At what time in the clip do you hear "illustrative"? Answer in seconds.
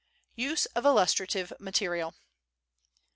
0.83-1.53